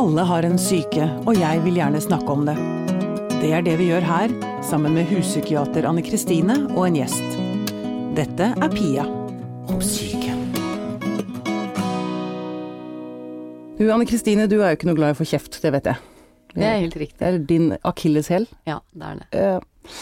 [0.00, 2.54] Alle har en syke, og jeg vil gjerne snakke om det.
[3.42, 4.32] Det er det vi gjør her,
[4.64, 7.34] sammen med huspsykiater Anne Kristine og en gjest.
[8.16, 9.04] Dette er Pia
[9.68, 10.32] om syke.
[13.76, 15.92] Du Anne Kristine, du er jo ikke noe glad i å få kjeft, det vet
[15.92, 16.08] jeg.
[16.54, 17.20] Det er helt riktig.
[17.20, 18.48] Det er din akilleshæl.
[18.72, 19.30] Ja, det er det.
[19.36, 20.00] Uh,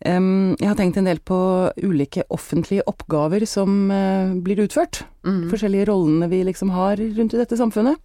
[0.00, 1.36] Um, jeg har tenkt en del på
[1.84, 5.02] ulike offentlige oppgaver som uh, blir utført.
[5.28, 5.50] Mm.
[5.50, 8.00] Forskjellige rollene vi liksom har rundt i dette samfunnet.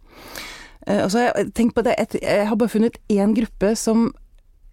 [0.88, 4.12] Eh, og så jeg på det, jeg har bare funnet én gruppe som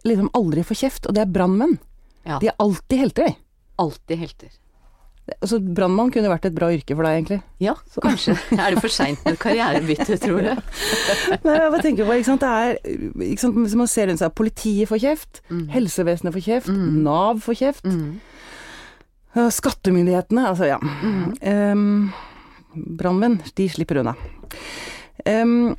[0.05, 1.79] liksom aldri får kjeft, og det er brannmenn.
[2.27, 2.39] Ja.
[2.43, 3.37] De er alltid helter, de.
[3.79, 4.51] Alltid helter.
[5.41, 7.37] Altså, brannmann kunne vært et bra yrke for deg, egentlig.
[7.63, 8.35] Ja, kanskje.
[8.59, 10.51] Er det for seint med et karrierebytte, tror du?
[11.47, 14.19] Nei, jeg bare tenker på, ikke sant, det er, ikke sant, hvis man ser rundt
[14.25, 15.63] seg, politiet får kjeft, Mm.
[15.77, 16.99] helsevesenet får kjeft, Mm.
[17.07, 18.19] Nav får kjeft, Mm.
[19.39, 20.81] øh, skattemyndighetene, altså ja.
[20.83, 21.39] Mm.
[21.47, 22.13] Um,
[22.99, 24.17] Brannmenn, de slipper unna.
[25.27, 25.77] Um,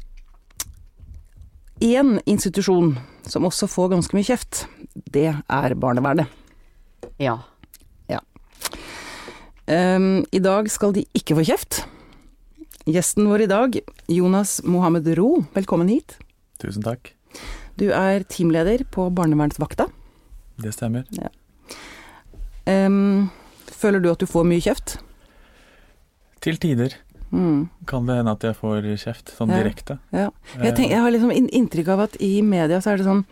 [1.84, 2.96] en institusjon
[3.28, 6.32] som også får ganske mye kjeft, det er barnevernet.
[7.20, 7.40] Ja.
[9.64, 11.84] Um, I dag skal de ikke få kjeft.
[12.84, 13.78] Gjesten vår i dag,
[14.12, 16.18] Jonas Mohammed Ro, velkommen hit.
[16.60, 17.14] Tusen takk.
[17.80, 19.88] Du er teamleder på barnevernsvakta.
[20.60, 21.08] Det stemmer.
[22.68, 23.32] Um,
[23.72, 24.98] føler du at du får mye kjeft?
[26.44, 26.98] Til tider
[27.34, 29.58] Mm, kan det hende at jeg får kjeft, sånn Ja.
[29.64, 29.98] direkte.
[30.14, 30.30] ja.
[30.62, 33.26] Jeg, tenk, jeg har liksom inntrykk av at i media så er det sånn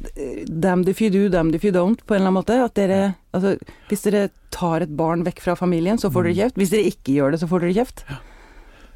[0.00, 2.64] Damn damned if you do, damned if you don't, på en eller annen måte.
[2.64, 3.58] At dere, altså,
[3.90, 6.38] hvis dere tar et barn vekk fra familien, så får dere Mm.
[6.40, 6.54] kjeft.
[6.56, 8.04] Hvis dere ikke gjør det, så får dere kjeft.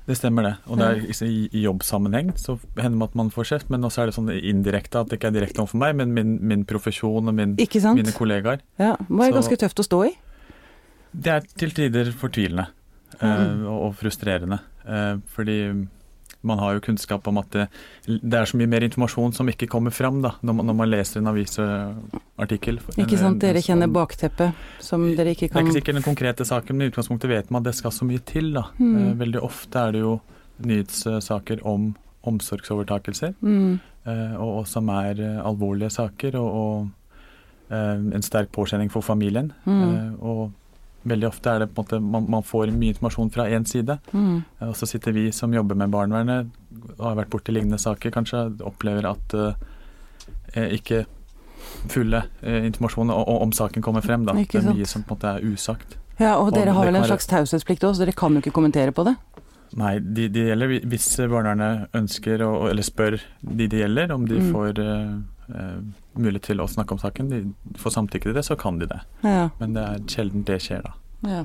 [0.07, 0.57] Det stemmer det.
[0.69, 4.07] Og det er, i, jobbsammenheng så hender det at man får kjeft, men også er
[4.07, 7.35] det sånn indirekte at det ikke er direkte overfor meg, men min, min profesjon og
[7.35, 8.61] min, mine kollegaer.
[8.79, 10.17] Ja, det Så- ganske tøft å stå i.
[11.13, 12.73] Det er til tider fortvilende eh,
[13.21, 13.67] Mm.
[13.67, 14.59] og, og frustrerende.
[14.85, 15.59] Eh, fordi
[16.45, 17.65] man har jo kunnskap om at det,
[18.07, 20.91] det er så mye mer informasjon som ikke kommer fram da, når man, når man
[20.93, 22.81] leser en avisartikkel.
[23.01, 24.53] Ikke sant, dere kjenner bakteppet
[24.85, 27.65] som dere ikke Det er ikke sikkert den konkrete saken, men i utgangspunktet vet man
[27.65, 28.53] at det skal så mye til.
[28.57, 28.67] da.
[28.79, 28.97] Mm.
[28.99, 30.19] Eh, Veldig ofte er det jo
[30.65, 33.73] nyhetssaker om omsorgsovertakelser, mm,
[34.09, 39.05] eh, og, og som er eh, alvorlige saker, og, og eh, en sterk påkjenning for
[39.05, 39.51] familien.
[39.65, 39.83] Mm.
[39.85, 40.53] Eh, og
[41.05, 43.99] veldig ofte er det på en måte man, man får mye informasjon fra én side,
[44.13, 46.51] mm, eh, og så sitter vi som jobber med barnevernet
[46.99, 49.35] og har vært borti lignende saker, kanskje opplever at
[50.55, 51.05] eh, ikke
[51.91, 54.25] fulle eh, informasjon om saken kommer frem.
[54.27, 54.33] da.
[54.35, 55.97] Det er mye som på en måte er usagt.
[56.19, 58.43] Ja, og Og dere har det vel en slags taushetsplikt også, så dere kan jo
[58.43, 59.17] ikke kommentere på det.
[59.75, 64.39] Nei, det de gjelder hvis barnevernet ønsker, å, eller spør de det gjelder, om de
[64.39, 64.53] Mm.
[64.55, 65.19] får eh, eh,
[66.17, 67.29] mulighet til å snakke om saken.
[67.31, 67.43] De
[67.81, 69.01] får samtykke til det, så kan de det.
[69.23, 70.95] Ja, Men det er sjelden det skjer, da.
[71.29, 71.45] ja.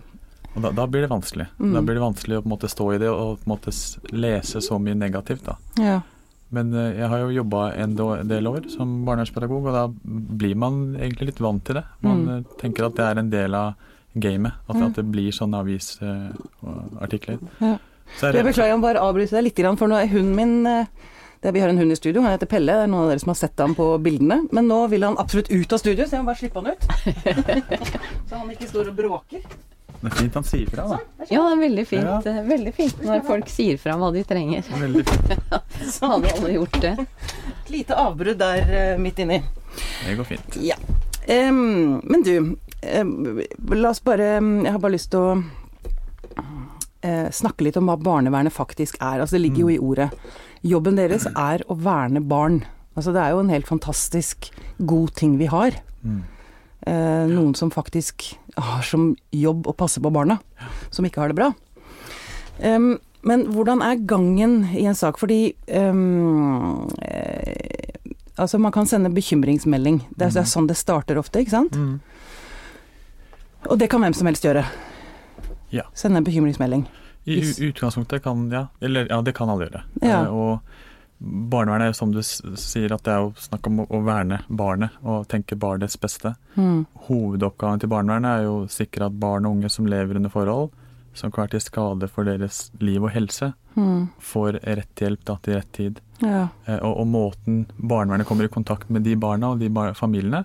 [0.56, 1.46] Og da, da blir det vanskelig.
[1.60, 1.74] Mm.
[1.76, 3.74] Da blir det vanskelig å på en måte stå i det og på en måte
[4.18, 5.56] lese så mye negativt, da.
[5.78, 6.00] ja.
[6.52, 7.92] Men eh, jeg har jo jobba en
[8.26, 9.84] del år som barnevernspedagog, og da
[10.42, 11.84] blir man egentlig litt vant til det.
[12.02, 12.30] Man Mm.
[12.40, 13.76] eh, tenker at det er en del av
[14.18, 14.88] gamet, at, Ja.
[14.88, 17.38] at det blir sånne avisartikler.
[17.62, 17.78] Ja.
[18.18, 20.86] Så Jeg beklager, må bare avbryte deg litt, for nå er hunden min eh,
[21.42, 22.74] det, Vi har en hund i studio, han heter Pelle.
[22.76, 24.42] Det er noen av dere som har sett ham på bildene.
[24.52, 26.88] Men nå vil han absolutt ut av studio, så jeg må bare slippe han ut.
[28.30, 29.46] så han ikke står og bråker.
[30.00, 30.98] Det er fint han sier fra, da.
[31.28, 32.08] Ja, det er veldig fint.
[32.08, 32.20] Ja.
[32.32, 34.68] Er Veldig fint når folk sier fra hva de trenger.
[34.80, 35.50] Veldig fint.
[35.96, 36.94] Så hadde alle gjort det.
[37.52, 39.42] Et lite avbrudd der eh, midt inni.
[40.06, 40.60] Det går fint.
[40.64, 40.80] Ja.
[41.28, 42.36] Um, men du,
[43.04, 43.42] um,
[43.76, 45.34] la oss bare Jeg har bare lyst til å
[47.04, 49.20] eh, snakke litt om hva barnevernet faktisk er.
[49.20, 50.10] Altså, det ligger jo i ordet.
[50.66, 52.64] Jobben deres er å verne barn.
[52.98, 55.78] Altså, det er jo en helt fantastisk god ting vi har.
[56.04, 56.24] Mm.
[56.88, 60.40] Eh, noen som faktisk har som jobb å passe på barna,
[60.92, 61.54] som ikke har det bra.
[62.60, 65.20] Um, men hvordan er gangen i en sak?
[65.20, 67.96] Fordi um, eh,
[68.40, 69.98] Altså, man kan sende bekymringsmelding.
[70.16, 71.76] Det er, det er sånn det starter ofte, ikke sant?
[71.76, 71.98] Mm.
[73.68, 74.62] Og det kan hvem som helst gjøre.
[75.76, 75.84] Ja.
[75.92, 76.86] Sende en bekymringsmelding.
[77.30, 79.84] I utgangspunktet kan ja, eller ja, det kan alle gjøre.
[80.02, 80.24] Ja.
[80.24, 80.60] Eh, og
[81.20, 84.42] barnevernet er jo som du sier, at det er jo snakk om å, å verne
[84.50, 86.36] barnet og tenke barnets beste.
[86.56, 86.86] Mm.
[87.10, 90.72] Hovedoppgaven til barnevernet er jo å sikre at barn og unge som lever under forhold
[91.18, 94.10] som kan være til skade for deres liv og helse, Mm.
[94.20, 96.00] får rett hjelp da, til rett tid.
[96.20, 96.48] Ja.
[96.66, 100.42] Eh, og, og måten barnevernet kommer i kontakt med de barna og de bar familiene,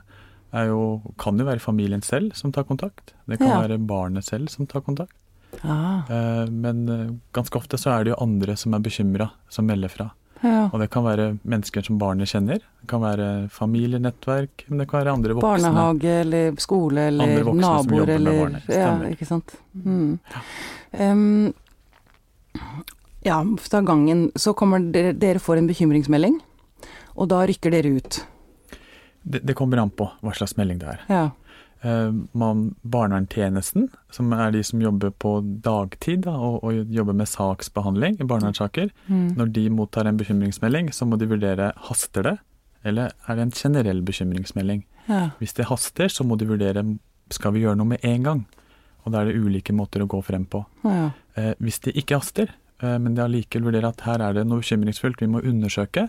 [0.68, 3.14] jo, kan jo være familien selv som tar kontakt.
[3.26, 3.60] Det kan Ja.
[3.64, 5.16] være barnet selv som tar kontakt.
[5.64, 9.66] Ah, Eh, men eh, ganske ofte så er det jo andre som er bekymra, som
[9.66, 10.10] melder fra.
[10.42, 10.68] ja.
[10.72, 12.58] Og det kan være mennesker som barnet kjenner.
[12.80, 15.70] Det kan være familienettverk, men det kan være andre voksne.
[15.72, 18.62] Barnehage eller skole eller som naboer med eller.
[18.68, 19.54] Ja, ikke sant.
[19.74, 20.18] Mm.
[20.92, 21.52] Em,
[23.24, 26.34] Ja, fra gangen så kommer dere, dere får en bekymringsmelding,
[27.16, 28.18] og da rykker dere ut.
[29.24, 31.00] Det, det kommer an på hva slags melding det er.
[31.08, 31.22] Ja.
[31.84, 37.28] Eh, man, barnevernstjenesten, som er de som jobber på dagtid da, og, og jobber med
[37.28, 39.34] saksbehandling i barnevernssaker, Mm.
[39.36, 42.38] når de mottar en bekymringsmelding, så må de vurdere haster det,
[42.84, 44.84] eller er det en generell bekymringsmelding.
[45.08, 45.30] ja.
[45.38, 46.84] Hvis det haster, så må de vurdere
[47.30, 48.46] skal vi gjøre noe med en gang.
[49.04, 50.64] Og da er det ulike måter å gå frem på.
[50.84, 51.10] ja.
[51.36, 52.48] Eh, hvis det ikke haster,
[52.80, 56.08] eh, men de allikevel vurderer at her er det noe bekymringsfullt vi må undersøke,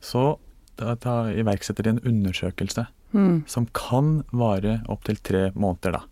[0.00, 0.36] så
[0.76, 2.86] da, da iverksetter de en undersøkelse
[3.16, 3.38] Mm.
[3.48, 5.96] som kan vare opptil tre måneder.
[5.98, 6.02] Da.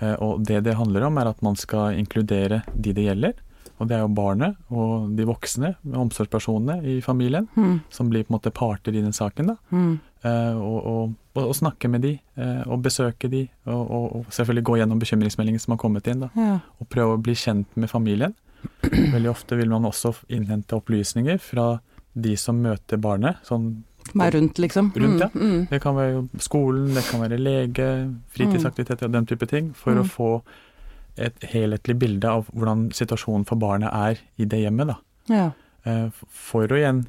[0.00, 3.34] Eh, og det det handler om, er at man skal inkludere de det gjelder.
[3.78, 7.80] Og det er jo barnet og de voksne, omsorgspersonene i familien, Mm.
[7.90, 9.46] som blir på en måte parter i den saken.
[9.46, 9.56] da.
[9.70, 9.98] Mm.
[10.24, 14.76] Eh, og, og, og, snakke med de, eh, og besøke de, og, og, selvfølgelig gå
[14.78, 16.20] gjennom bekymringsmeldingen som har kommet inn.
[16.20, 16.30] da.
[16.34, 16.58] Ja.
[16.80, 18.34] Og prøve å bli kjent med familien.
[18.82, 21.80] Veldig ofte vil man også innhente opplysninger fra
[22.14, 23.36] de som møter barnet.
[23.44, 23.84] sånn
[24.14, 24.92] Er rundt, liksom.
[24.96, 25.28] Rundt, ja.
[25.34, 25.50] Mm.
[25.50, 25.66] Mm.
[25.70, 27.88] Det kan være skolen, det kan være lege,
[28.36, 30.02] fritidsaktiviteter og den type ting, for Mm.
[30.02, 30.42] å få
[31.18, 34.96] et helhetlig bilde av hvordan situasjonen for barnet er i det hjemmet.
[35.28, 35.50] Ja.
[35.84, 37.06] Eh, For å igjen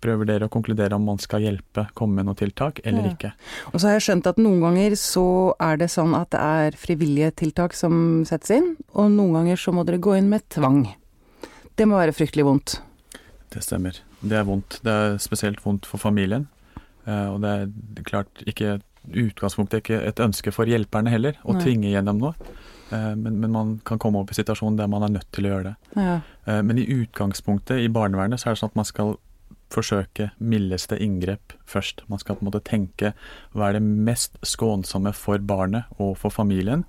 [0.00, 3.10] prøve å konkludere om man skal hjelpe, komme med noen tiltak eller Ja.
[3.14, 3.32] ikke.
[3.72, 6.70] Og så har jeg skjønt at noen ganger så er det sånn at det er
[6.72, 10.94] frivillige tiltak som settes inn, og noen ganger så må dere gå inn med tvang.
[11.76, 12.80] Det må være fryktelig vondt.
[13.50, 14.00] Det stemmer.
[14.22, 14.80] Det er vondt.
[14.84, 16.48] Det er spesielt vondt for familien.
[17.06, 18.80] Eh, Og det er klart ikke
[19.10, 21.62] utgangspunktet ikke et ønske for hjelperne heller, å Nei.
[21.64, 22.34] tvinge gjennom noe.
[22.92, 25.48] Eh, Men, men man kan komme opp i situasjonen der man er nødt til å
[25.56, 25.76] gjøre det.
[25.96, 26.20] Ja.
[26.46, 29.16] Eh, Men i utgangspunktet i barnevernet så er det sånn at man skal
[29.72, 32.02] forsøke mildeste inngrep først.
[32.08, 33.14] Man skal på en måte tenke
[33.54, 36.84] hva er det mest skånsomme for barnet og for familien.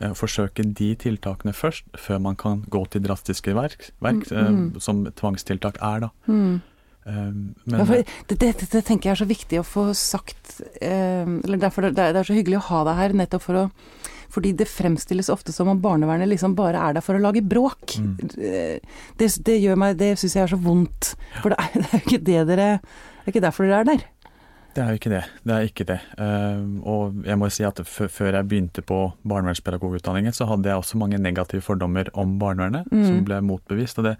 [0.00, 4.80] Forsøke de tiltakene først, før man kan gå til drastiske verk, verk Mm, mm.
[4.80, 6.08] som tvangstiltak er, da.
[6.26, 6.60] Mm.
[7.06, 7.30] Eh,
[7.68, 11.26] Ja, Men for det, det, det tenker jeg er så viktig å få sagt eh,
[11.44, 13.70] Eller derfor det, det er så hyggelig å ha deg her, nettopp for å
[14.34, 17.92] fordi det fremstilles ofte som om barnevernet liksom bare er der for å lage bråk.
[18.02, 18.16] Mm.
[18.42, 18.80] Eh,
[19.20, 21.12] Det, det gjør meg Det syns jeg er så vondt.
[21.38, 24.02] For det er, det jo ikke det dere Det er ikke derfor dere er der.
[24.74, 25.22] det er jo ikke det.
[25.46, 26.00] Det er ikke det.
[26.18, 30.98] Uh, og jeg må si at før jeg begynte på barnevernspedagogutdanningen, så hadde jeg også
[30.98, 33.04] mange negative fordommer om barnevernet, Mm.
[33.06, 33.98] som ble motbevist.
[34.02, 34.16] Og det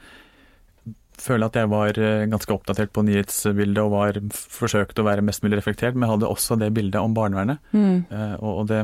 [1.20, 5.44] føler at jeg var eh, ganske oppdatert på nyhetsbildet og var forsøkte å være mest
[5.44, 7.62] mulig reflektert, men jeg hadde også det bildet om barnevernet.
[7.72, 8.04] Mm.
[8.10, 8.82] Eh, og, og det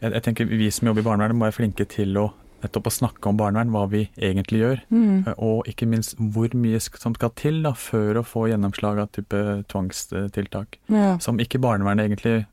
[0.00, 2.30] jeg, jeg tenker Vi som jobber i barnevernet må være flinke til å
[2.62, 4.80] nettopp å snakke om barnevern, hva vi egentlig gjør.
[4.90, 5.26] Mm.
[5.28, 9.10] Eh, Og ikke minst hvor mye som skal til da, før å få gjennomslag av
[9.12, 10.78] type tvangstiltak.
[10.88, 11.16] Ja.
[11.18, 12.46] Som ikke barnevernet egentlig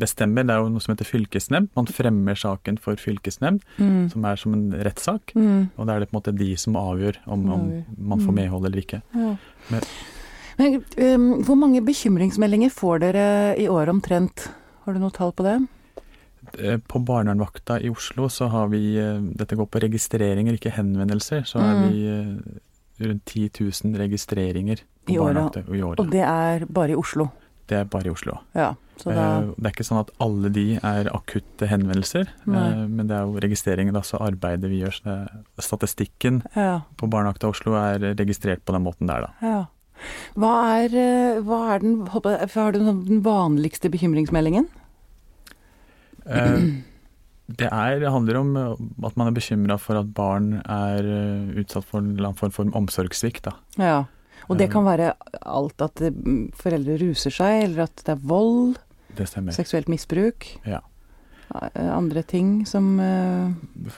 [0.00, 0.46] bestemmer.
[0.46, 1.68] Det er jo noe som heter fylkesnemnd.
[1.76, 4.10] Man fremmer saken for fylkesnemnd, Mm.
[4.10, 5.32] som er som en rettssak.
[5.34, 5.70] Mm.
[5.78, 8.34] Og da er det på en måte de som avgjør om, om man får Mm.
[8.34, 9.02] medhold eller ikke.
[9.14, 9.36] Ja.
[9.70, 9.82] Men-
[10.56, 14.48] Men um, hvor mange bekymringsmeldinger får dere i år omtrent?
[14.84, 15.66] Har du noe tall på det?
[16.58, 21.42] Eh, På barnevernvakta i Oslo så har vi eh, Dette går på registreringer, ikke henvendelser.
[21.48, 21.88] Så er Mm.
[21.90, 25.34] vi eh, rundt 10 000 registreringer på I året.
[25.34, 26.00] barnevakta i året.
[26.00, 27.30] Og det er bare i Oslo.
[27.66, 28.38] Det er bare i Oslo.
[28.54, 28.74] Ja,
[29.06, 29.10] Eh,
[29.58, 32.86] Det er ikke sånn at alle de er akutte henvendelser, Nei.
[32.86, 34.92] men det er jo registreringen, altså arbeidet vi gjør.
[34.94, 36.82] Så det er, statistikken Ja.
[36.96, 39.30] på Barnevakta Oslo er registrert på den måten der, da.
[39.42, 39.66] ja.
[40.36, 44.68] Hva er, hva er den, har du sånn den vanligste bekymringsmeldingen?
[46.26, 46.66] Eh,
[47.46, 48.70] Det, er, det handler om eh,
[49.04, 52.54] at man er bekymra for at barn er eh, utsatt for en eller annen form
[52.56, 53.50] for omsorgssvikt.
[53.76, 54.06] Ja.
[54.48, 55.10] Og det kan være
[55.44, 56.16] alt at eh,
[56.56, 58.78] foreldre ruser seg, eller at det er vold,
[59.16, 59.52] Det stemmer.
[59.52, 60.48] seksuelt misbruk.
[60.64, 60.80] Ja.
[61.74, 63.50] Eh, Andre ting som eh,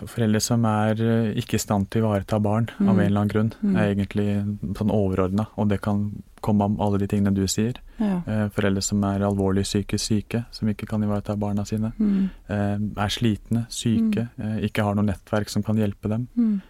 [0.06, 2.88] Foreldre som er eh, ikke i stand til å ivareta barn Mm.
[2.90, 3.76] av en eller annen grunn, Mm.
[3.76, 7.74] er egentlig sånn overordna, og det kan komme om alle de tingene du sier.
[7.98, 8.20] Ja.
[8.54, 11.92] Foreldre som er alvorlig psykisk syke, som ikke kan ivareta barna sine.
[11.98, 12.30] Mm.
[12.48, 14.60] er slitne, syke, mm.
[14.68, 16.28] ikke har noe nettverk som kan hjelpe dem.
[16.36, 16.60] Mm.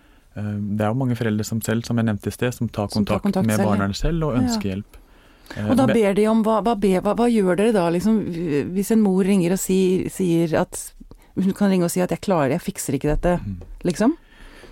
[0.77, 3.05] Det er jo mange foreldre som selv, som jeg nevnte i sted, som tar Som
[3.05, 3.93] tar kontakt, kontakt med selv, ja.
[3.93, 4.41] selv og Ja.
[4.43, 4.97] ønsker hjelp.
[5.55, 8.19] Eh, Og da ber de om hva, hva, hva, hva gjør dere da, liksom?
[8.75, 10.93] Hvis en mor ringer og sier, sier at
[11.37, 13.61] Hun kan ringe og si at 'jeg klarer, jeg fikser ikke dette', Mm.
[13.85, 14.17] liksom?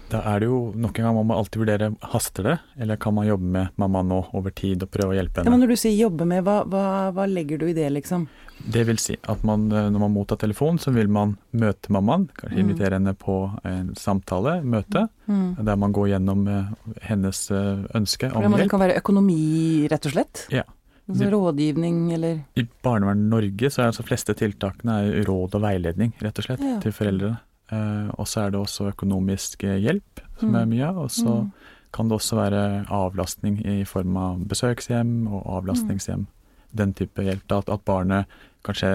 [0.09, 3.15] Da er det jo nok en gang man må alltid vurdere haster det, eller kan
[3.15, 5.45] man jobbe med mamma nå over tid og prøve å hjelpe henne.
[5.45, 8.29] Ja, men når du sier 'jobbe med', hva, hva, hva legger du i det, liksom?
[8.67, 12.29] Det vil si at man, eh, når man mottar telefon, så vil man møte mammaen,
[12.33, 12.63] kanskje Mm.
[12.71, 15.65] invitere henne på en samtale, møte, Mm.
[15.65, 16.65] der man går gjennom eh,
[17.03, 18.57] hennes eh, ønske om hjelp.
[18.57, 20.47] det kan være økonomi, rett og slett?
[20.51, 20.63] Ja.
[21.09, 26.39] Altså rådgivning, eller I Barnevern Norge så er altså fleste tiltakene råd og veiledning, rett
[26.39, 26.79] og slett, Ja.
[26.81, 27.39] til foreldre.
[27.71, 30.57] Eh, og så er det også økonomisk hjelp, som Mm.
[30.63, 30.97] er mye av.
[30.99, 31.53] Og så Mm.
[31.93, 36.27] kan det også være avlastning i form av besøkshjem og avlastningshjem.
[36.75, 37.53] Den type hjelp.
[37.53, 38.25] At, at barnet
[38.65, 38.91] kanskje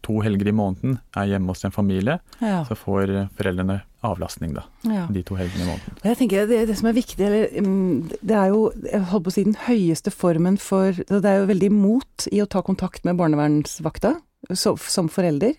[0.00, 2.62] to helger i måneden er hjemme hos en familie, Ja.
[2.64, 5.06] så får foreldrene avlastning da, ja.
[5.12, 5.98] de to helgene i måneden.
[6.04, 9.32] Jeg tenker det, det som er viktig, eller mm, det er jo jeg holdt på
[9.32, 13.04] å si den høyeste formen for Det er jo veldig mot i å ta kontakt
[13.04, 14.14] med barnevernsvakta
[14.56, 15.52] så, som forelder.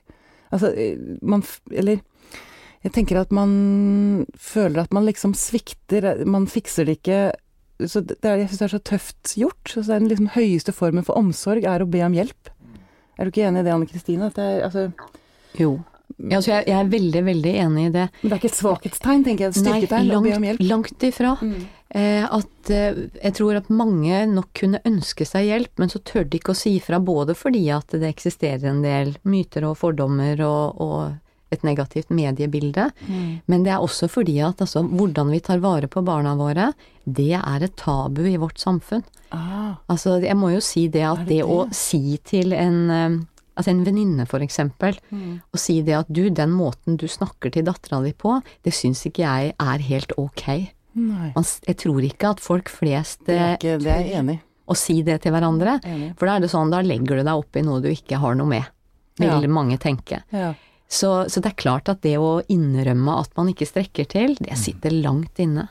[0.51, 2.01] Altså, eh, man Eller
[2.81, 7.21] jeg tenker at man føler at man liksom svikter, man fikser det ikke
[7.81, 9.69] så det er, Jeg syns det er så tøft gjort.
[9.69, 12.49] Så den liksom høyeste formen for omsorg er å be om hjelp.
[13.17, 14.29] Er du ikke enig i det, Anne Kristine?
[14.31, 14.91] Altså,
[15.59, 15.79] Jo.
[16.19, 18.07] Ja, altså jeg, jeg er veldig, veldig enig i det.
[18.21, 19.53] men det er ikke et svakhetstegn, tenker jeg.
[19.53, 21.31] Et styrketegn langt, langt ifra.
[21.91, 26.27] Eh, at eh, jeg tror at mange nok kunne ønske seg hjelp, men så tør
[26.27, 30.43] de ikke å si fra, både fordi at det eksisterer en del myter og fordommer
[30.45, 31.17] og, og
[31.51, 32.89] et negativt mediebilde,
[33.47, 36.71] men det er også fordi at altså, hvordan vi tar vare på barna våre,
[37.05, 39.03] det er et tabu i vårt samfunn.
[39.31, 42.79] Ah, Altså, jeg må jo si det at det, det, det å si til en
[42.89, 43.19] eh,
[43.59, 47.65] Altså en venninne, for eksempel, å si det at du, den måten du snakker til
[47.67, 50.71] dattera di på, det syns ikke jeg er helt ok.
[50.95, 54.37] Man, jeg tror ikke at folk flest Det er, eh, ikke, det er jeg enig
[54.39, 54.75] i.
[54.79, 55.75] si det til hverandre.
[56.17, 58.35] For da er det sånn, da legger du deg opp i noe du ikke har
[58.39, 58.63] noe med,
[59.19, 59.47] vil Ja.
[59.51, 60.23] mange tenke.
[60.31, 60.53] Ja.
[60.91, 64.57] Så, så det er klart at det å innrømme at man ikke strekker til, det
[64.59, 65.69] sitter langt inne.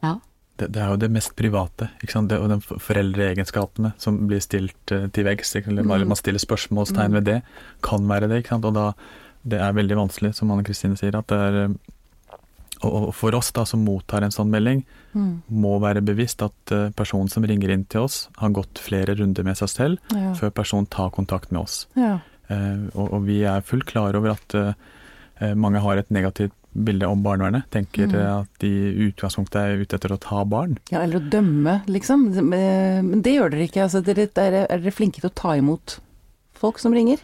[0.00, 0.14] Ja.
[0.56, 2.30] Det, det er jo det mest private, ikke sant?
[2.32, 7.18] Det, og de foreldreegenskapene som blir stilt uh, til veggs, eller bare man stiller spørsmålstegn
[7.18, 7.38] ved det,
[7.84, 8.42] kan være det.
[8.42, 8.68] ikke sant?
[8.70, 8.86] Og da,
[9.44, 11.76] det er veldig vanskelig, som Anne Kristine sier, at det er eh,
[12.82, 15.42] og, og for oss da som mottar en sånn melding, Mm.
[15.52, 19.44] må være bevisst at eh, personen som ringer inn til oss, har gått flere runder
[19.44, 20.30] med seg selv Ja.
[20.38, 21.82] før personen tar kontakt med oss.
[22.00, 22.14] Ja.
[22.52, 24.72] Eh, og, og vi er fullt klar over at eh,
[25.40, 27.66] eh, mange har et negativt bilde om barnevernet.
[27.74, 28.14] Tenker Mm.
[28.42, 30.78] at de i utgangspunktet er ute etter å ta barn.
[30.90, 32.30] ja, eller å dømme, liksom.
[32.48, 33.82] Men det gjør dere ikke.
[33.84, 35.98] Altså, dere, er, er dere flinke til å ta imot
[36.56, 37.20] folk som ringer?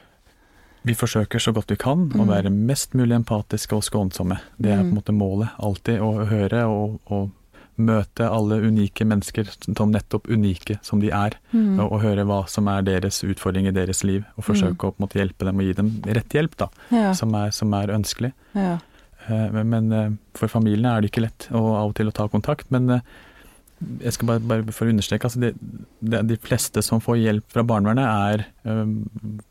[0.84, 2.28] Vi forsøker så godt vi kan å Mm.
[2.28, 4.38] være mest mulig empatiske og skånsomme.
[4.60, 4.98] Det er på en Mm.
[5.00, 5.48] måte målet.
[5.58, 7.30] Alltid å høre og, og
[7.78, 11.36] møte alle unike mennesker som nettopp unike som de er.
[11.52, 11.78] Mm.
[11.78, 14.26] Og, og høre hva som er deres utfordring i deres liv.
[14.36, 16.68] Og forsøke å på en måte hjelpe dem og gi dem rett hjelp, da.
[16.94, 17.14] Ja.
[17.18, 18.34] Som, er, som er ønskelig.
[18.58, 18.76] ja.
[19.28, 22.28] Eh, Men, eh, for familiene er det ikke lett å, av og til å ta
[22.32, 22.70] kontakt.
[22.72, 23.02] Men eh,
[24.02, 25.52] jeg skal bare, bare for å understreke, altså det,
[26.00, 28.84] det, de fleste som får hjelp fra barnevernet, er eh,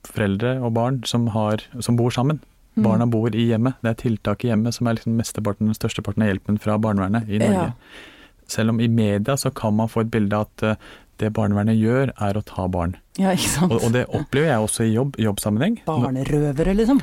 [0.10, 2.41] foreldre og barn som, har, som bor sammen.
[2.77, 2.84] Mm.
[2.86, 3.77] Barna bor i hjemmet.
[3.81, 7.39] Det er tiltak i hjemmet som er liksom mesteparten, størsteparten av hjelpen fra barnevernet i
[7.41, 7.72] Norge.
[7.72, 8.03] Ja.
[8.48, 10.75] Selv om i media så kan man få et bilde av at eh,
[11.18, 12.92] det barnevernet gjør, er å ta barn.
[13.18, 13.72] ja, ikke sant.
[13.74, 15.80] Og, og det opplever jeg også i jobb, jobbsammenheng.
[15.88, 17.00] Barnerøvere, liksom.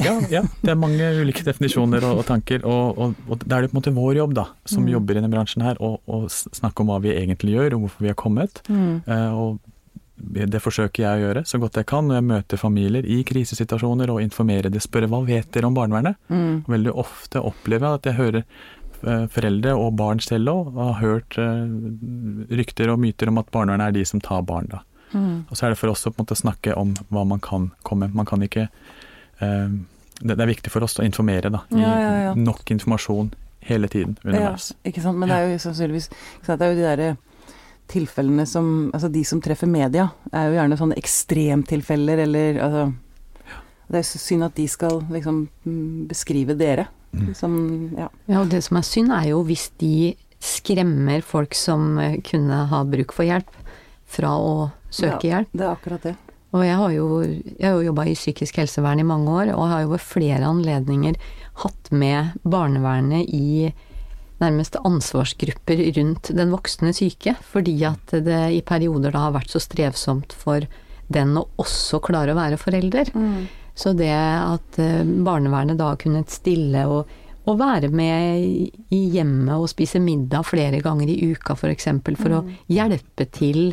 [0.00, 3.66] Ja, ja, det er mange ulike definisjoner og, og tanker, og, og, og da er
[3.66, 4.92] det på en måte vår jobb, da, som Mm.
[4.96, 8.14] jobber i denne bransjen her, å snakke om hva vi egentlig gjør, og hvorfor vi
[8.14, 8.62] har kommet.
[8.72, 9.02] Mm.
[9.04, 9.58] Eh, og
[10.18, 14.10] det forsøker jeg å gjøre så godt jeg kan når jeg møter familier i krisesituasjoner
[14.10, 16.16] og informerer dem, spørre hva vet dere om barnevernet?
[16.32, 16.64] Mm.
[16.66, 18.48] Veldig ofte opplever jeg at jeg hører
[19.00, 21.66] foreldre og barn selv òg har hørt eh,
[22.58, 24.82] rykter og myter om at barnevernet er de som tar barn, da.
[25.12, 25.46] Mm.
[25.48, 27.70] Og så er det for oss å på en måte snakke om hva man kan
[27.86, 28.10] komme.
[28.12, 29.78] Man kan ikke eh,
[30.20, 31.62] det, er viktig for oss å informere, da.
[31.70, 32.34] Gi Ja, ja, ja.
[32.34, 33.32] nok informasjon
[33.68, 34.72] hele tiden Ja, underveis.
[34.86, 35.18] ikke sant.
[35.18, 36.10] Men det er jo sannsynligvis?
[36.46, 37.16] Det er jo de derre
[37.88, 42.92] tilfellene som Altså de som treffer media, er jo gjerne sånne ekstremtilfeller, eller altså
[43.88, 46.88] Det er synd at de skal liksom mm, beskrive dere.
[47.34, 47.54] Som
[47.96, 48.08] Ja.
[48.26, 52.66] Ja, og det som er synd er jo hvis de skremmer folk som eh, kunne
[52.70, 53.50] ha bruk for hjelp,
[54.08, 55.50] fra å søke hjelp.
[55.52, 56.14] Det er akkurat det.
[56.56, 59.68] Og jeg har jo, jeg har jo jobba i psykisk helsevern i mange år, og
[59.68, 61.18] har jo ved flere anledninger
[61.64, 63.68] hatt med barnevernet i
[64.38, 69.60] nærmest ansvarsgrupper rundt den voksne syke, fordi at det i perioder da har vært så
[69.60, 70.64] strevsomt for
[71.12, 73.10] den å også klare å være forelder.
[73.78, 77.06] Så det at eh, barnevernet da har kunnet stille og,
[77.48, 78.42] og være med
[78.90, 81.60] i- hjemmet og spise middag flere ganger i uka f.eks.
[81.62, 82.42] For, eksempel, for å
[82.74, 83.70] hjelpe til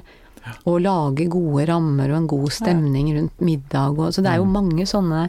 [0.69, 3.97] å lage gode rammer og en god stemning rundt middag.
[3.97, 5.23] Og, så det er jo mange sånne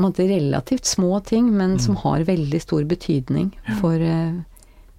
[0.00, 4.38] måte, relativt små ting, men som har veldig stor betydning for, eh,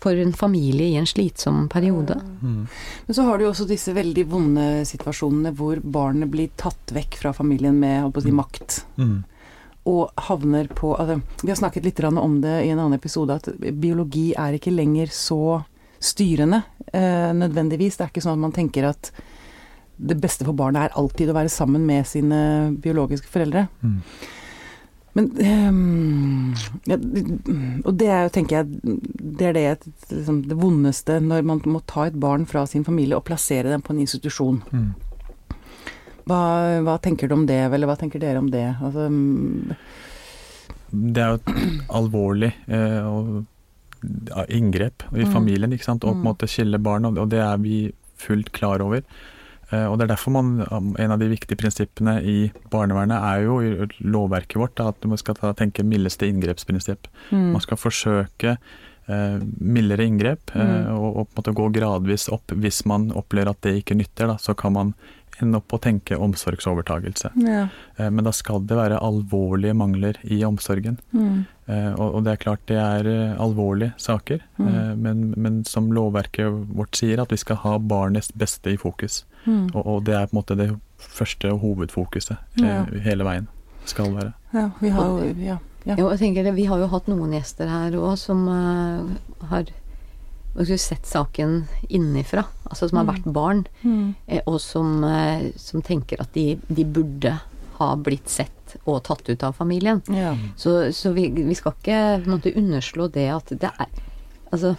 [0.02, 2.18] for en familie i en slitsom periode.
[2.42, 2.68] Mm.
[3.06, 7.20] Men så har du jo også disse veldig vonde situasjonene hvor barnet blir tatt vekk
[7.22, 8.80] fra familien med holdt på å si, makt.
[8.98, 9.20] Mm.
[9.90, 13.50] og havner på altså, Vi har snakket litt om det i en annen episode, at
[13.58, 15.62] biologi er ikke lenger så
[16.02, 17.98] styrende eh, nødvendigvis.
[17.98, 19.12] Det er ikke sånn at man tenker at
[20.02, 22.40] det beste for barnet er alltid å være sammen med sine
[22.82, 23.68] biologiske foreldre.
[23.86, 24.00] Mm.
[25.14, 26.54] Men um,
[26.88, 26.96] ja,
[27.84, 28.98] Og det er jo, tenker jeg,
[29.40, 29.66] det er det,
[30.10, 33.82] liksom, det vondeste når man må ta et barn fra sin familie og plassere dem
[33.84, 34.62] på en institusjon.
[34.72, 34.94] Mm.
[36.30, 36.40] Hva,
[36.86, 38.68] hva tenker du om det, eller hva tenker dere om det?
[38.80, 39.10] Altså,
[40.92, 41.52] Det er jo et
[41.90, 43.46] alvorlig eh, og,
[44.30, 45.32] ja, inngrep i Mm.
[45.34, 46.04] familien, ikke sant.
[46.04, 46.28] Og på en Mm.
[46.32, 49.02] måte skille barn, og, og det er vi fullt klar over.
[49.72, 50.52] Eh, og det er derfor man,
[51.00, 55.36] en av de viktige prinsippene i barnevernet er jo i lovverket vårt at man skal
[55.40, 57.08] ta, tenke mildeste inngrepsprinsipp.
[57.32, 58.58] mm, Man skal forsøke
[59.08, 60.92] eh, mildere inngrep, eh, Mm.
[60.98, 62.52] og, og på en måte gå gradvis opp.
[62.52, 64.94] Hvis man opplever at det ikke nytter, da, så kan man
[65.42, 67.32] ende opp å tenke omsorgsovertagelse.
[67.36, 67.68] ja.
[67.98, 71.00] Eh, men da skal det være alvorlige mangler i omsorgen.
[71.14, 74.68] Mm, Eh, og, og det er klart det er eh, alvorlige saker, Mm.
[74.68, 79.24] eh, men, men som lovverket vårt sier, at vi skal ha barnets beste i fokus.
[79.46, 79.70] mm.
[79.76, 80.70] Og, og det er på en måte det
[81.00, 82.84] første hovedfokuset eh, Ja.
[83.06, 83.48] hele veien
[83.86, 84.34] skal være.
[84.54, 85.96] Ja, vi har jo ja, ja.
[85.96, 89.64] Jo, jeg tenker det, Vi har jo hatt noen gjester her òg som uh, har
[90.54, 92.44] hva skulle sett saken innenfra.
[92.70, 93.14] Altså som har Mm.
[93.16, 97.40] vært barn, Mm, eh, og som, eh, som tenker at de, de burde
[97.80, 100.02] ha blitt sett og tatt ut av familien.
[100.08, 100.36] ja.
[100.58, 103.88] Så, så vi, vi skal ikke måtte underslå det at det er
[104.52, 104.76] Altså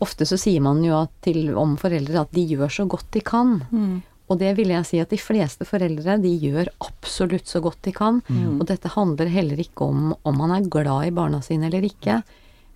[0.00, 3.64] Ofte så sier man jo til, om foreldre at de gjør så godt de kan.
[3.72, 7.80] Mm, Og det vil jeg si at de fleste foreldre de gjør absolutt så godt
[7.82, 8.20] de kan.
[8.28, 8.60] Mm.
[8.60, 12.22] Og dette handler heller ikke om om man er glad i barna sine eller ikke.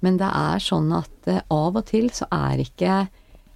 [0.03, 3.05] Men det er sånn at eh, av og til så er ikke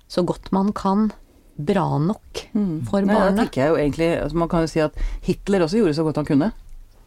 [0.08, 1.08] så godt man kan
[1.56, 2.86] bra nok mm.
[2.86, 3.56] for Nei, Det barnet.
[3.56, 6.50] jo egentlig altså Man kan jo si at Hitler også gjorde så godt han kunne,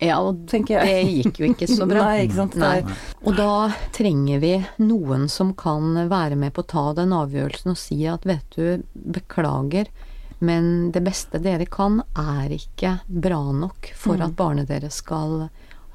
[0.02, 2.04] Ja, og det gikk jo ikke så bra.
[2.08, 2.56] Nei, ikke sant.
[2.56, 2.80] Nei.
[3.28, 7.78] Og da trenger vi noen som kan være med på å ta den avgjørelsen og
[7.80, 9.92] si at vet du, beklager,
[10.40, 14.26] men det beste dere kan er ikke bra nok for Mm.
[14.30, 15.50] at barnet deres skal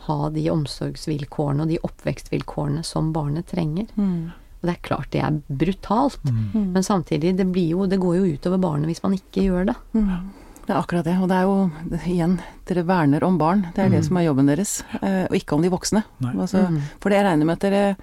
[0.07, 3.87] ha de omsorgsvilkårene og de oppvekstvilkårene som barnet trenger.
[3.97, 4.33] Mm,
[4.63, 6.73] Og det er klart det er brutalt, mm.
[6.73, 9.75] men samtidig, det, blir jo, det går jo utover barnet hvis man ikke gjør det.
[9.93, 10.31] Mm.
[10.65, 11.19] Det er akkurat det.
[11.21, 13.67] Og det er jo igjen, dere verner om barn.
[13.75, 14.05] Det er det Mm.
[14.07, 14.83] som er jobben deres.
[15.03, 16.03] eh, Og ikke om de voksne.
[16.25, 16.81] Altså, Mm.
[17.01, 17.97] For det jeg regner med at dere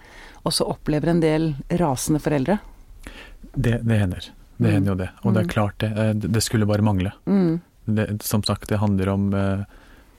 [0.45, 2.59] også opplever en del rasende foreldre.
[3.57, 4.29] Det, det hender.
[4.59, 4.73] Det Mm.
[4.73, 5.09] hender jo det.
[5.25, 5.49] Og det Mm.
[5.49, 5.97] er klart det.
[5.97, 7.11] eh, Det skulle bare mangle.
[7.25, 7.61] Mm.
[7.87, 9.63] Det, som sagt, det handler om eh,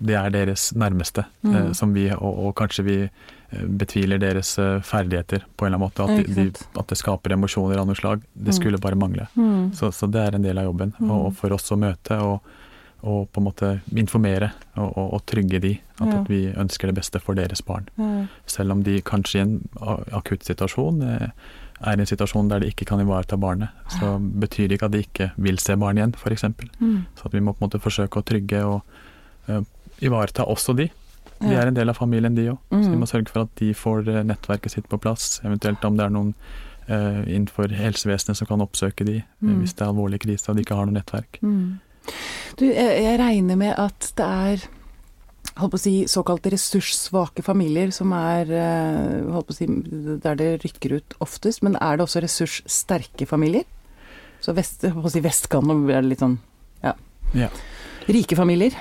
[0.02, 1.54] Det er deres nærmeste, Mm.
[1.56, 5.78] eh, som vi, og, og kanskje vi eh, betviler deres eh, ferdigheter på en eller
[5.78, 6.06] annen måte.
[6.08, 6.48] At, de,
[6.80, 8.22] at det skaper emosjoner av noe slag.
[8.34, 8.58] Det Mm.
[8.60, 9.28] skulle bare mangle.
[9.36, 9.72] Mm.
[9.74, 10.94] Så, så det er en del av jobben.
[10.98, 11.10] Mm.
[11.10, 12.40] Og, og for oss å møte og,
[13.02, 15.72] og på en måte informere og, trygge de.
[16.00, 16.20] At, Ja.
[16.20, 17.86] at vi ønsker det beste for deres barn.
[17.98, 18.26] Ja.
[18.46, 19.68] Selv om de kanskje i en
[20.12, 21.32] akutt situasjon er
[21.82, 25.00] i en situasjon der de ikke kan ivareta barnet, så betyr det ikke at de
[25.02, 26.44] ikke vil se barn igjen, f.eks.
[26.78, 27.06] Mm.
[27.18, 28.82] Så at vi må på en måte forsøke å trygge og
[30.02, 30.88] ivareta også de.
[31.42, 32.58] De er en del av familien, de òg.
[32.70, 33.00] Så vi Mm.
[33.02, 35.40] må sørge for at de får eh, nettverket sitt på plass.
[35.44, 36.34] Eventuelt om det er noen
[36.90, 39.60] uh, innenfor helsevesenet som kan oppsøke de Mm.
[39.62, 41.38] hvis det er alvorlig krise og de ikke har noe nettverk.
[41.42, 41.80] Mm.
[42.58, 44.64] Du, jeg, jeg regner med at det er
[45.58, 48.46] holdt på å si, såkalte ressurssvake familier som er
[49.30, 49.66] holdt på å si,
[50.22, 51.62] der det rykker ut oftest.
[51.62, 53.64] Men er det også ressurssterke familier?
[54.40, 56.38] Så vest, holdt på å si Vestkanten er litt sånn
[56.82, 56.94] ja.
[57.34, 57.48] Ja.
[58.08, 58.74] Rike familier?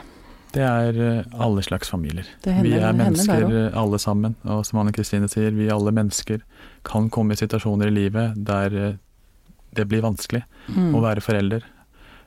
[0.52, 2.28] Det er eh, alle slags familier.
[2.44, 6.42] Hender, vi er mennesker eh, alle sammen, og som Anne Kristine sier, vi alle mennesker
[6.88, 8.94] kan komme i situasjoner i livet der eh,
[9.76, 10.94] det blir vanskelig Mm.
[10.96, 11.64] å være forelder.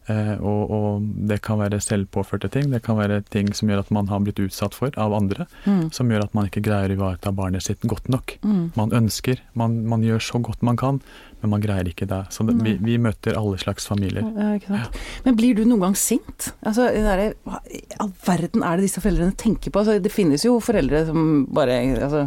[0.07, 3.93] Eh, og, og det kan være selvpåførte ting, det kan være ting som gjør at
[3.95, 5.87] man har blitt utsatt for av andre, Mm.
[5.97, 8.35] som gjør at man ikke greier å ivareta barnet sitt godt nok.
[8.45, 8.73] Mm.
[8.77, 10.99] Man ønsker, man, man gjør så godt man kan,
[11.41, 12.19] men man greier ikke det.
[12.33, 14.25] Så det, vi, vi møter alle slags familier.
[14.69, 14.83] Ja.
[15.25, 16.51] Men blir du noen gang sint?
[16.65, 19.81] Altså, der, hva i all verden er det disse foreldrene tenker på?
[19.85, 22.27] Altså, det finnes jo foreldre som bare altså,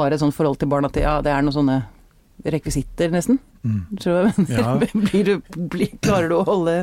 [0.00, 1.78] har et sånt forhold til barn at de, ja, det er noen sånne
[2.44, 3.38] rekvisitter, nesten.
[3.66, 3.98] Mm.
[4.02, 4.46] Tror jeg.
[4.54, 4.74] Ja.
[5.06, 5.32] blir du,
[5.72, 6.76] blir, klarer du å holde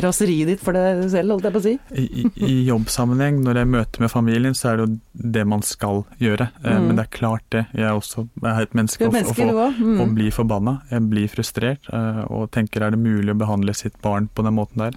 [0.00, 1.74] raseriet ditt for deg selv, holdt jeg på å si?
[1.94, 6.04] I, i, jobbsammenheng, når jeg møter med familien, så er det jo det man skal
[6.22, 6.50] gjøre.
[6.64, 6.86] Eh, Mm.
[6.86, 7.60] Men det er klart det.
[7.76, 9.80] Jeg er også jeg er et menneske er menneske, og, òg.
[9.82, 9.98] Mm.
[10.00, 10.74] og blir forbanna.
[10.90, 14.56] Jeg blir frustrert eh, og tenker er det mulig å behandle sitt barn på den
[14.56, 14.96] måten der.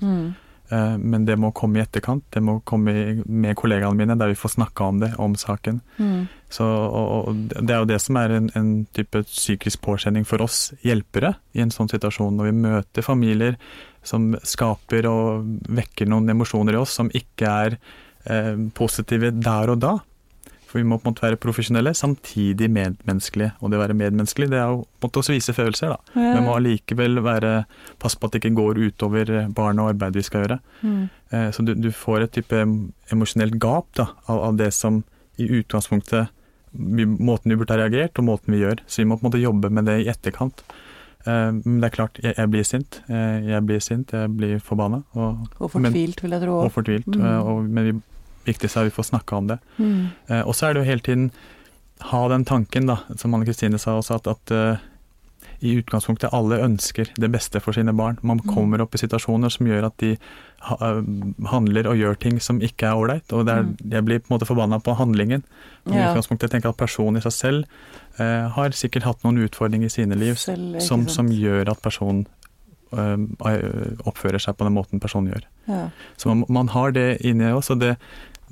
[0.74, 2.24] Eh, Men det må komme i etterkant.
[2.34, 2.94] Det må komme
[3.26, 5.82] med kollegaene mine, der vi får snakka om det, om saken.
[5.98, 6.28] Mm.
[6.50, 10.72] Så, og det er jo det som er en, en type psykisk påkjenning for oss
[10.86, 13.58] hjelpere i en sånn situasjon, når vi møter familier
[14.06, 17.78] som skaper og vekker noen emosjoner i oss som ikke er
[18.30, 19.96] eh, positive der og da.
[20.74, 23.52] For vi må på en måte være profesjonelle, samtidig medmenneskelige.
[23.62, 26.00] Og det å være medmenneskelig, det er jo på en måte å vise følelser, da.
[26.18, 26.32] Ja.
[26.34, 27.52] Men må allikevel være
[28.02, 30.58] passe på at det ikke går utover barna og arbeid vi skal gjøre.
[30.82, 31.04] Mm.
[31.30, 32.64] Eh, Så du, du får et type
[33.14, 35.04] emosjonelt gap da, av, av det som
[35.38, 36.34] i utgangspunktet
[36.74, 38.82] vi, måten vi burde ha reagert, og måten vi gjør.
[38.90, 40.64] Så vi må på en måte jobbe med det i etterkant.
[41.28, 42.98] Eh, Men det er klart, jeg, jeg blir sint.
[43.10, 45.04] Eh, Jeg blir sint, jeg blir forbanna.
[45.14, 46.58] Og, Og fortvilt, vil jeg tro.
[46.66, 47.14] og fortvilt.
[47.14, 47.22] Mm.
[47.22, 47.94] eh, Og, men vi,
[48.46, 49.60] viktigst er at vi får snakka om det.
[49.78, 50.08] Mm.
[50.30, 51.32] Eh, og så er det jo hele tiden
[52.12, 54.78] ha den tanken, da, som Anne Kristine sa også, at, at uh,
[55.64, 58.18] i utgangspunktet alle ønsker det beste for sine barn.
[58.22, 58.50] Man Mm.
[58.54, 60.18] kommer opp i situasjoner som gjør at de
[60.68, 61.02] ha, eh,
[61.48, 63.32] handler og gjør ting som ikke er ålreit.
[63.32, 63.78] Og det er, Mm.
[63.92, 65.44] jeg blir på en måte forbanna på handlingen.
[65.86, 66.12] Men I Ja.
[66.14, 67.66] utgangspunktet tenker jeg at personen i seg selv
[68.20, 72.28] uh, har sikkert hatt noen utfordringer i sine liv Selv, som, som gjør at personen
[74.08, 75.48] oppfører seg på den måten personen gjør.
[75.68, 75.90] ja.
[76.18, 77.96] Så man, man har det inni oss, og det,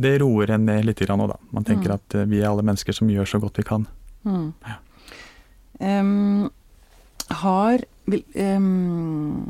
[0.02, 1.38] det roer en ned litt også, da.
[1.52, 1.96] Man tenker Mm.
[2.00, 3.88] at eh, vi er alle mennesker som gjør så godt vi kan.
[4.26, 4.54] Mm.
[4.68, 4.78] Ja.
[5.82, 6.50] Um,
[7.42, 7.80] har
[8.36, 9.48] em,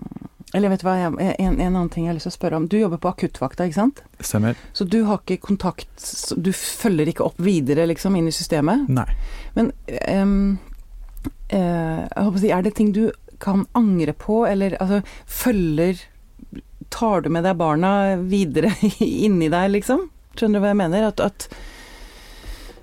[0.53, 2.57] Eller vet du hva, jeg, en, en annen ting jeg har lyst til å spørre
[2.59, 2.67] om.
[2.67, 4.01] Du jobber på akuttvakta, ikke sant?
[4.19, 4.55] Stemmer?
[4.75, 8.87] Så du har ikke kontakt Du følger ikke opp videre, liksom, inn i systemet?
[8.91, 9.07] Nei.
[9.55, 9.71] Men
[10.19, 10.59] um,
[11.49, 13.05] eh, jeg håper å si, er det ting du
[13.41, 16.05] kan angre på, eller altså følger
[16.91, 17.91] Tar du med deg barna
[18.27, 20.09] videre inni deg, liksom?
[20.35, 21.05] Skjønner du hva jeg mener?
[21.07, 21.45] At, at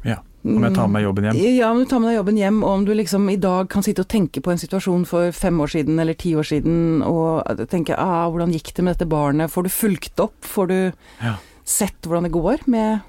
[0.06, 0.14] Ja,
[0.46, 1.36] Om jeg tar med jobben hjem?
[1.58, 3.84] Ja, om du tar med deg jobben hjem, og om du liksom i dag kan
[3.84, 7.44] sitte og tenke på en situasjon for fem år siden eller ti år siden, og
[7.68, 9.52] tenke ah, hvordan gikk det med dette barnet?
[9.52, 10.38] Får du fulgt opp?
[10.46, 10.78] Får du
[11.20, 11.34] Ja.
[11.68, 13.04] sett hvordan det går med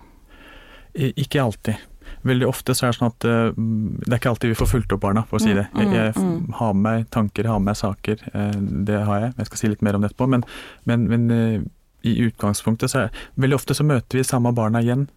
[0.99, 1.77] ikke alltid.
[2.23, 4.91] Veldig ofte så er det sånn at eh, det er ikke alltid vi får fulgt
[4.91, 5.67] opp barna, for å si det.
[5.77, 6.53] Jeg, jeg Mm, mm.
[6.59, 8.17] har med meg tanker, har med meg saker.
[8.33, 8.57] eh,
[8.89, 9.33] det har jeg.
[9.37, 10.27] Jeg skal si litt mer om det etterpå.
[10.29, 10.43] Men,
[10.85, 11.61] men, men eh,
[12.03, 15.07] i utgangspunktet så er Veldig ofte så møter vi samme barna igjen.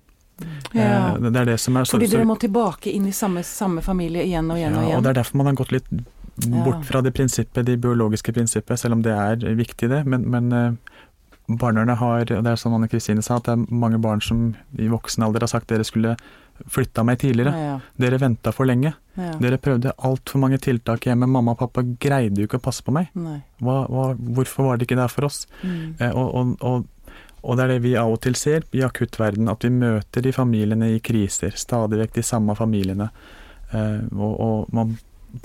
[0.74, 1.16] ja.
[1.18, 4.24] Det er det som er så, Fordi dere må tilbake inn i samme, samme familie
[4.26, 4.96] igjen og igjen og Ja, igjen.
[4.98, 5.90] og det er derfor man har gått litt
[6.64, 10.04] bort fra det prinsippet, det biologiske prinsippet, selv om det er viktig det.
[10.06, 10.78] Men, men
[11.48, 14.54] barnevernet har, og det er som Anne Kristine sa, at det er mange barn som
[14.78, 16.16] i voksen alder har sagt dere skulle
[16.70, 17.52] flytta meg tidligere.
[17.58, 18.94] ja, Dere venta for lenge.
[19.16, 19.32] ja.
[19.40, 21.26] Dere prøvde altfor mange tiltak hjemme.
[21.26, 23.10] Mamma og pappa greide jo ikke å passe på meg.
[23.14, 25.46] Hva, hva, hvorfor var det ikke der for oss?
[25.62, 25.94] Mm.
[25.98, 29.48] Eh, og, og, og, og det er det vi av og til ser i akuttverden,
[29.50, 31.56] at vi møter de familiene i kriser.
[31.58, 33.10] Stadig vekk de samme familiene.
[33.72, 34.96] Eh, og, og man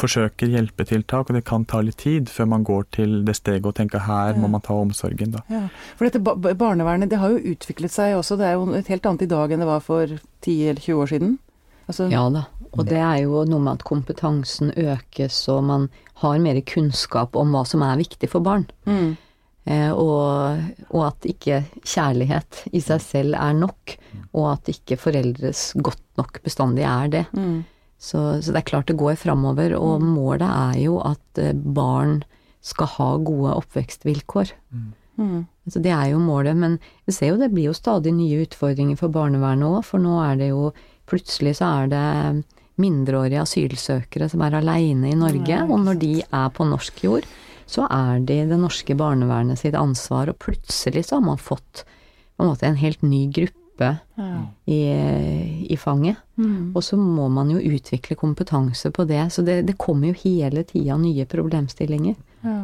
[0.02, 3.76] forsøker hjelpetiltak, og det kan ta litt tid før man går til det steget og
[3.78, 5.44] tenker her må man ta omsorgen, da.
[5.52, 5.64] Ja,
[5.96, 6.22] for dette
[6.60, 8.38] barnevernet det har jo utviklet seg også.
[8.40, 11.04] Det er jo et helt annet i dag enn det var for 10 eller 20
[11.04, 11.38] år siden.
[11.88, 12.48] Altså, Ja da.
[12.76, 15.88] Og det er jo noe med at kompetansen økes, og man
[16.20, 18.68] har mer kunnskap om hva som er viktig for barn.
[18.86, 19.16] mm,
[19.68, 20.62] Eh, og,
[20.96, 23.98] og at ikke kjærlighet i seg selv er nok,
[24.32, 27.26] og at ikke foreldres godt nok bestandig er det.
[27.36, 27.58] mm,
[27.98, 32.22] Så, så det er klart det går framover, og målet er jo at eh, barn
[32.62, 34.52] skal ha gode oppvekstvilkår.
[35.18, 38.44] mm, Altså det er jo målet, men vi ser jo det blir jo stadig nye
[38.46, 40.72] utfordringer for barnevernet òg, for nå er det jo
[41.08, 42.44] Plutselig så er det
[42.84, 47.28] mindreårige asylsøkere som er aleine i Norge, og når de er på norsk jord,
[47.64, 51.86] så er det det norske barnevernet sitt ansvar, og plutselig så har man fått
[52.36, 54.28] på en måte en helt ny gruppe ja.
[54.66, 54.80] i,
[55.74, 56.18] i fanget.
[56.38, 56.72] Mm.
[56.76, 60.64] Og så må man jo utvikle kompetanse på det, så det, det kommer jo hele
[60.68, 62.16] tida nye problemstillinger.
[62.42, 62.60] Ja.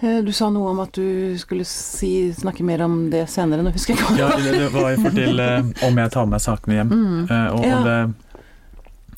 [0.00, 3.72] Eh, Du sa noe om at du skulle si, snakke mer om det senere, nå
[3.74, 4.16] husker jeg ikke.
[4.18, 6.90] Ja, det, var var forhold til eh, om jeg tar med sakene hjem.
[6.94, 7.22] Mm.
[7.28, 7.78] Eh, og, Ja.
[7.78, 7.98] og det,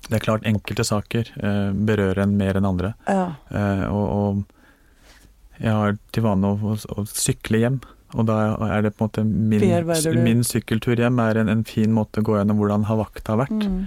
[0.08, 2.94] det er klart enkelte saker eh, berører en mer enn andre.
[3.06, 3.28] Ja.
[3.54, 7.76] Eh, og, og jeg har til vane å, å, å sykle hjem.
[8.12, 11.92] Og da er det på en måte min, min sykkeltur hjem er en, en fin
[11.94, 13.64] måte å gå gjennom hvordan har vakta vært.
[13.64, 13.82] Mm.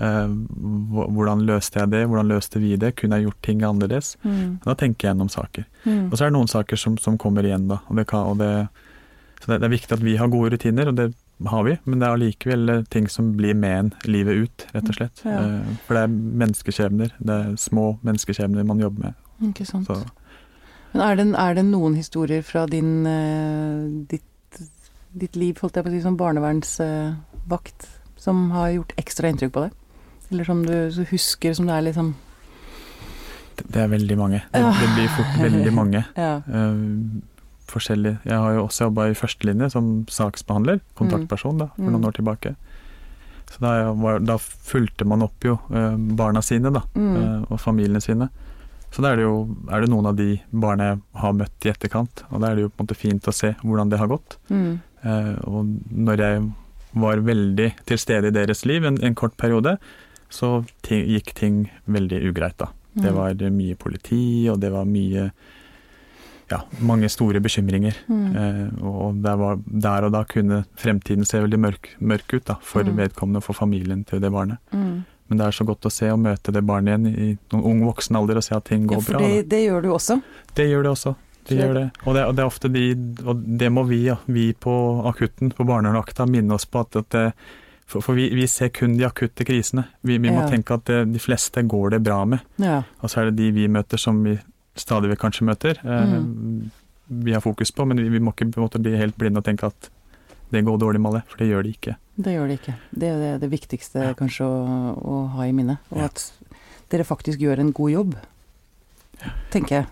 [0.00, 0.28] Eh,
[1.14, 4.14] hvordan løste jeg det, hvordan løste vi det, kunne jeg gjort ting annerledes?
[4.24, 4.60] Mm.
[4.64, 5.66] Da tenker jeg gjennom saker.
[5.84, 6.06] Mm.
[6.08, 7.82] Og så er det noen saker som, som kommer igjen, da.
[7.88, 8.68] Og det kan, og det,
[9.40, 11.10] så det, er viktig at vi har gode rutiner, og det
[11.48, 14.96] har vi, men det er allikevel ting som blir med en livet ut, rett og
[14.96, 15.24] slett.
[15.24, 15.40] Ja.
[15.40, 19.20] Eh, For det er menneskeskjebner, det er små menneskeskjebner man jobber med.
[19.50, 19.88] Ikke sant.
[19.88, 20.00] Så
[20.92, 24.60] Men er det, er det noen historier fra din, eh, ditt,
[25.12, 27.86] ditt liv, holdt jeg på å si, som barnevernsvakt,
[28.20, 29.76] som har gjort ekstra inntrykk på deg?
[30.30, 30.74] Eller som du
[31.10, 32.14] husker, som det er liksom
[33.60, 34.38] det, er veldig mange.
[34.54, 36.04] Det, det blir fort veldig mange.
[36.16, 36.40] Ja.
[36.48, 37.20] uh,
[37.70, 38.16] forskjellig.
[38.26, 41.92] Jeg har jo også jobba i førstelinje som saksbehandler, kontaktperson, da, for Mm.
[41.94, 42.54] noen år tilbake.
[43.50, 47.46] Så da, da fulgte man opp jo eh, barna sine, da, Mm.
[47.50, 48.28] og familiene sine.
[48.90, 49.34] Så da er det jo
[49.70, 52.62] er det noen av de barna jeg har møtt i etterkant, og da er det
[52.64, 54.36] jo på en måte fint å se hvordan det har gått.
[54.50, 54.80] Mm.
[55.04, 56.42] Eh, og når jeg
[56.98, 59.76] var veldig til stede i deres liv en, en kort periode,
[60.30, 62.66] så gikk ting veldig ugreit, da.
[62.94, 63.16] Det Mm.
[63.16, 65.30] var mye politi, og det var mye
[66.50, 67.94] ja, mange store bekymringer.
[68.10, 68.24] Mm.
[68.34, 72.56] Eh, og der, var, der og da kunne fremtiden se veldig mørk, mørk ut da,
[72.60, 72.96] for Mm.
[72.98, 74.58] vedkommende og for familien til det barnet.
[74.74, 75.04] Mm.
[75.30, 77.82] Men det er så godt å se og møte det barnet igjen i noen ung
[77.86, 79.28] voksen alder og se at ting Ja, går for bra.
[79.28, 80.16] det, det gjør du også.
[80.58, 81.14] Det gjør det også.
[81.48, 81.84] Det gjør det.
[82.04, 82.24] Og, det.
[82.26, 82.82] og det er ofte de
[83.24, 84.74] Og det må vi, ja, vi på
[85.08, 87.24] akutten, på barnevakta, minne oss på at, at det,
[87.90, 89.86] for, for vi, vi ser kun de akutte krisene.
[90.02, 90.48] Vi, vi må Ja.
[90.50, 92.40] tenke at det, de fleste går det bra med.
[92.60, 92.82] Ja.
[93.00, 94.36] Og så er det de vi møter som vi
[94.78, 95.80] stadig vekk kanskje møter.
[95.84, 96.70] Eh, Mm.
[97.10, 99.66] Vi har fokus på, men vi, vi må ikke måte bli helt blinde og tenke
[99.66, 99.88] at
[100.54, 101.96] det går dårlig med alle, for det gjør det ikke.
[102.20, 102.74] Det gjør det ikke.
[102.92, 104.14] Det er det, det viktigste Ja.
[104.18, 104.58] kanskje å,
[105.00, 105.78] å ha i minne.
[105.92, 106.10] Og Ja.
[106.10, 106.24] at
[106.90, 108.14] dere faktisk gjør en god jobb,
[109.54, 109.86] tenker jeg.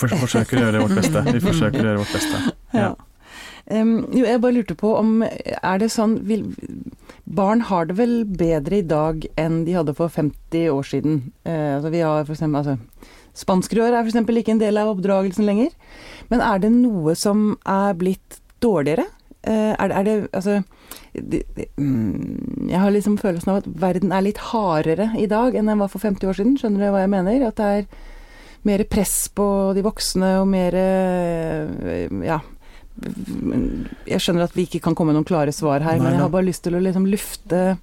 [0.00, 1.22] For, forsøker å gjøre vårt beste.
[1.36, 2.42] Vi forsøker å gjøre vårt beste.
[2.72, 2.94] Ja.
[3.70, 6.40] Um, jo, jeg bare lurte på om Er det sånn vil,
[7.30, 11.18] Barn har det vel bedre i dag enn de hadde for 50 år siden.
[11.46, 12.78] Uh, altså vi har for eksempel altså,
[13.38, 14.18] Spanskrør er f.eks.
[14.40, 15.70] ikke en del av oppdragelsen lenger.
[16.32, 19.06] Men er det noe som er blitt dårligere?
[19.44, 20.64] Eh, er, det- er det Altså
[21.14, 25.54] det, det, mm, Jeg har liksom følelsen av at verden er litt hardere i dag
[25.54, 26.56] enn den var for 50 år siden.
[26.60, 27.46] Skjønner du hva jeg mener?
[27.48, 27.86] At det er
[28.64, 32.40] mer press på de voksne og mer eh, Ja.
[34.06, 36.20] Jeg skjønner at vi ikke kan komme med noen klare svar her, Nei, men jeg
[36.20, 37.78] har bare lyst til å liksom lufte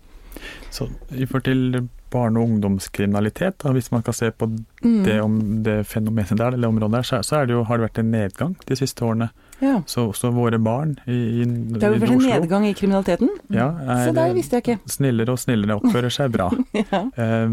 [0.72, 4.48] Så i forhold til barne- og ungdomskriminalitet, da, hvis man kan se på
[4.84, 7.78] mm, det, om det fenomenet der, eller området der, så, så er det jo, har
[7.78, 9.30] det vært en nedgang de siste årene.
[9.62, 9.76] ja.
[9.86, 13.30] Så, også våre barn i, i, Det har jo vært en nedgang i kriminaliteten.
[13.54, 13.70] ja,
[14.06, 14.80] Se der er visste jeg ikke.
[14.90, 16.50] snillere og snillere, oppfører seg bra.
[16.80, 17.04] Ja.
[17.18, 17.50] Eh,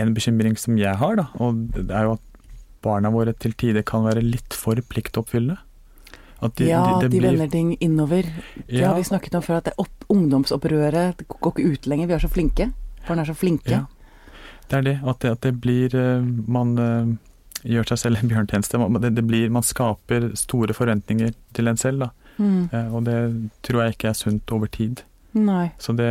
[0.00, 2.26] en bekymring som jeg har, da, og det er jo at
[2.82, 5.58] barna våre til tider kan være litt for pliktoppfyllende.
[6.56, 8.22] De, ja, de, de blir- vender ting innover.
[8.68, 11.86] Det Ja, har vi snakket om før, at det opp, ungdomsopprøret det går ikke ut
[11.90, 12.06] lenger.
[12.08, 12.70] Vi er så flinke.
[13.10, 13.70] Barn er så flinke.
[13.70, 13.86] ja.
[14.70, 17.08] Det er det, at det, at det blir eh, Man eh,
[17.66, 18.78] gjør seg selv en bjørntjeneste.
[18.78, 22.10] Man, det, det blir, man skaper store forventninger til en selv, da.
[22.38, 22.68] Mm.
[22.72, 23.16] Eh, og det
[23.66, 25.02] tror jeg ikke er sunt over tid.
[25.36, 25.70] Nei.
[25.78, 26.08] Så det,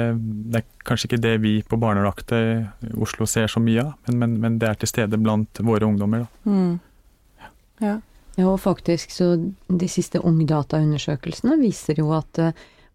[0.52, 4.20] det er kanskje ikke det vi på barnevakta i Oslo ser så mye av, men,
[4.22, 6.28] men, men det er til stede blant våre ungdommer.
[6.28, 6.52] Da.
[6.52, 7.50] Mm.
[7.84, 7.98] Ja.
[8.40, 9.34] Ja, og faktisk så
[9.68, 12.40] de siste Ungdata-undersøkelsene viser jo at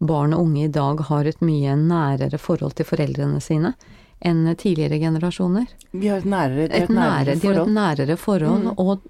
[0.07, 3.75] barn og unge i dag har et mye nærere forhold til foreldrene sine
[4.25, 5.67] enn tidligere generasjoner.
[5.93, 8.79] Vi har et nærere, Et nærere, de har et nærere forhold, Mm.
[8.79, 9.01] og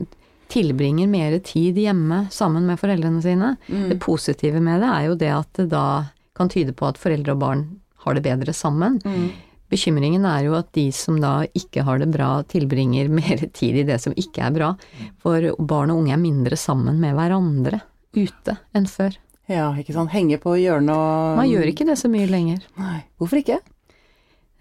[0.48, 3.56] tilbringer mer tid hjemme sammen med foreldrene sine.
[3.68, 3.88] Mm.
[3.90, 5.84] Det positive med det er jo det at det da
[6.36, 7.64] kan tyde på at foreldre og barn
[8.04, 9.00] har det bedre sammen.
[9.04, 9.30] Mm.
[9.70, 13.86] Bekymringen er jo at de som da ikke har det bra, tilbringer mer tid i
[13.88, 14.72] det som ikke er bra.
[15.22, 17.80] For barn og unge er mindre sammen med hverandre
[18.14, 19.16] ute enn før.
[19.50, 20.12] Ja, ikke sant.
[20.14, 22.64] Henge på hjørnet og Man gjør ikke det så mye lenger.
[22.80, 23.02] Nei.
[23.20, 23.60] Hvorfor ikke?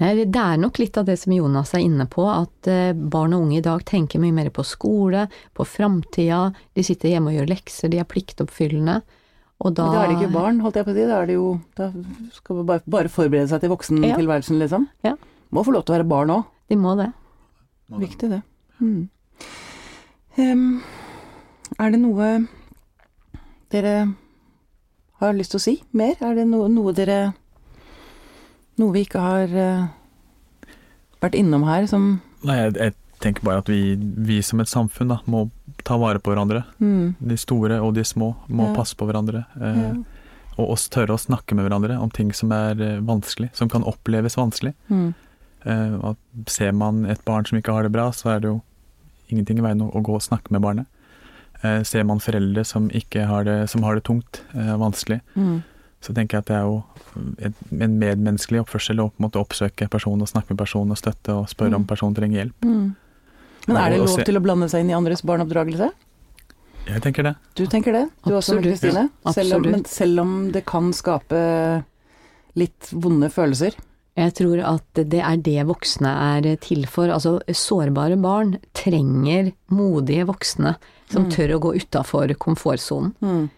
[0.03, 3.45] Det er nok litt av det som Jonas er inne på, at eh, barn og
[3.45, 7.51] unge i dag tenker mye mer på skole, på framtida, de sitter hjemme og gjør
[7.53, 8.97] lekser, de er pliktoppfyllende.
[9.63, 11.05] Og da Men Da er det ikke barn, holdt jeg på å si.
[11.07, 11.45] Da er det jo
[11.77, 11.91] Da
[12.35, 14.89] skal man bare, bare forberede seg til voksentilværelsen, liksom.
[15.05, 15.13] Ja.
[15.53, 16.49] Må få lov til å være barn òg.
[16.67, 17.11] De må det.
[18.01, 18.41] Viktig, det.
[18.81, 19.07] Mm.
[20.35, 20.81] Um,
[21.77, 22.29] er det noe
[23.71, 23.93] dere
[25.29, 26.15] har lyst til å si mer?
[26.21, 27.33] Er det noe, noe dere
[28.81, 29.83] Noe vi ikke har eh,
[31.21, 35.13] vært innom her som Nei, jeg, jeg tenker bare at vi, vi som et samfunn
[35.13, 35.45] da, må
[35.87, 36.63] ta vare på hverandre.
[36.81, 38.73] mm, De store og de små må Ja.
[38.75, 39.45] passe på hverandre.
[39.61, 39.93] Eh, ja.
[40.57, 43.83] Og oss tørre å snakke med hverandre om ting som er eh, vanskelig, som kan
[43.87, 44.73] oppleves vanskelig.
[44.89, 45.13] mm,
[45.63, 46.13] Eh,
[46.51, 48.57] ser man et barn som ikke har det bra, så er det jo
[49.31, 50.87] ingenting i veien å, å gå og snakke med barnet.
[51.63, 55.61] Eh, ser man foreldre som, ikke har det, som har det tungt, eh, vanskelig, mm,
[56.03, 56.83] så tenker jeg at det er jo
[57.39, 60.97] et, en medmenneskelig oppførsel å på en måte oppsøke personen og snakke med personen og
[60.99, 61.87] støtte og spørre om Mm.
[61.87, 62.59] personen trenger hjelp.
[62.65, 62.95] mm.
[63.67, 65.87] Men er det lov til å blande seg inn i andres barneoppdragelse?
[66.85, 67.35] Jeg tenker det.
[67.55, 68.09] Du tenker det?
[68.25, 68.59] Du også.
[68.61, 69.09] Kristine?
[69.31, 71.85] Selv, om- men selv om det kan skape
[72.59, 73.71] litt vonde følelser?
[74.17, 76.11] Jeg tror at det er det voksne
[76.45, 77.07] er til for.
[77.07, 80.75] Altså, sårbare barn trenger modige voksne
[81.13, 81.31] som Mm.
[81.35, 83.13] tør å gå utafor komfortsonen.
[83.21, 83.49] Mm.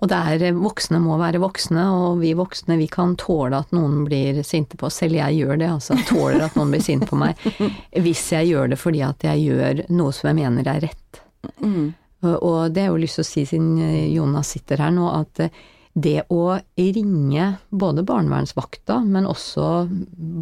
[0.00, 4.04] Og det er voksne må være voksne, og vi voksne vi kan tåle at noen
[4.06, 5.00] blir sinte på oss.
[5.02, 5.96] Selv jeg gjør det, altså.
[6.06, 7.40] Tåler at noen blir sint på meg.
[8.04, 11.20] Hvis jeg gjør det fordi at jeg gjør noe som jeg mener er rett.
[11.58, 11.90] Mm.
[12.22, 15.40] Og det jeg jo lyst til å si siden eh, Jonas sitter her nå, at
[15.40, 15.60] eh,
[15.96, 19.88] det å ringe både barnevernsvakta, men også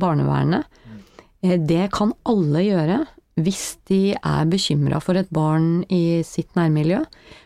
[0.03, 0.67] barnevernet,
[1.41, 2.99] eh, det kan alle gjøre.
[3.39, 7.05] Hvis de er bekymra for et barn i sitt nærmiljø,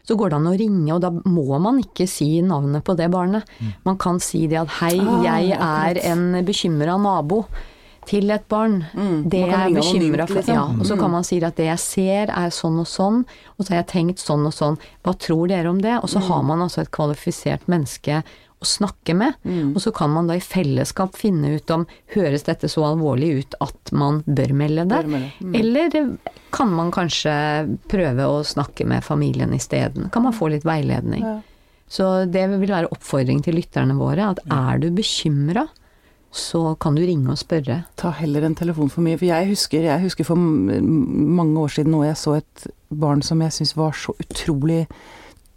[0.09, 3.11] så går det an å ringe, og da må man ikke si navnet på det
[3.13, 3.45] barnet.
[3.85, 7.45] Man kan si det at hei, Ah, jeg er en bekymra nabo.
[8.05, 8.81] til et barn.
[8.99, 9.29] Mm.
[9.31, 10.35] Det jeg er bekymra for.
[10.41, 10.55] liksom.
[10.55, 10.99] Ja, og så Mm.
[11.01, 13.25] kan man si at det jeg ser er sånn og sånn,
[13.57, 14.77] og så har jeg tenkt sånn og sånn.
[15.05, 16.03] Hva tror dere om det?
[16.03, 18.25] Og så har man altså et kvalifisert menneske
[18.62, 19.37] å snakke med.
[19.42, 19.75] Mm.
[19.75, 23.59] Og så kan man da i fellesskap finne ut om høres dette så alvorlig ut
[23.64, 25.03] at man bør melde det?
[25.05, 25.33] Bør melde.
[25.42, 25.55] Mm.
[25.61, 25.98] Eller
[26.55, 27.35] kan man kanskje
[27.92, 30.11] prøve å snakke med familien isteden?
[30.14, 31.25] Kan man få litt veiledning?
[31.27, 31.38] Ja.
[31.92, 35.66] Så det vil være oppfordring til lytterne våre, at er du bekymra,
[36.33, 37.83] så kan du ringe og spørre.
[38.01, 39.18] Ta heller en telefon for mye.
[39.20, 43.42] For jeg husker, jeg husker for mange år siden nå jeg så et barn som
[43.44, 44.87] jeg syntes var så utrolig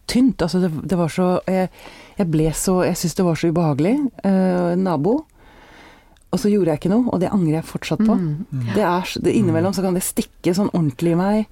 [0.07, 0.41] tynt.
[0.41, 1.69] Altså det, det var så Jeg,
[2.17, 3.95] jeg ble så Jeg syntes det var så ubehagelig.
[4.23, 5.25] Eh, nabo.
[6.31, 8.15] Og så gjorde jeg ikke noe, og det angrer jeg fortsatt på.
[8.19, 8.65] Mm.
[8.75, 11.45] Det er, det Innimellom så kan det stikke sånn ordentlig i meg.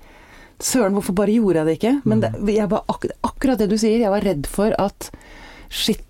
[0.63, 1.93] Søren, hvorfor bare gjorde jeg det ikke?
[2.07, 5.09] Men det, jeg var ak akkurat det du sier, jeg var redd for at
[5.73, 6.03] Shit,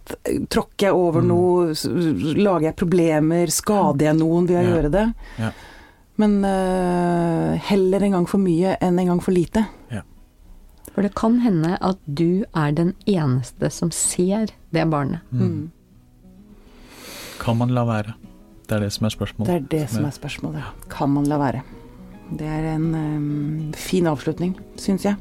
[0.51, 1.27] tråkker jeg over Mm.
[1.29, 4.73] noe, lager jeg problemer, skader jeg noen ved å Ja.
[4.73, 5.03] gjøre det?
[5.39, 5.51] Ja.
[6.17, 9.63] Men uh, heller en gang for mye enn en gang for lite.
[10.93, 15.21] For det kan hende at du er den eneste som ser det barnet.
[15.31, 15.71] Mm.
[17.41, 18.13] Kan man la være?
[18.67, 19.49] Det er det som er spørsmålet.
[19.49, 20.63] Det er det som er spørsmålet.
[20.93, 21.63] Kan man la være?
[22.33, 25.17] Det er en um, fin avslutning, syns jeg.